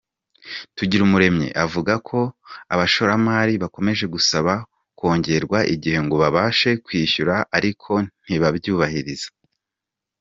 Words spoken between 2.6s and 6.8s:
abashoramari bakomeje gusaba kongererwa igihe ngo babashe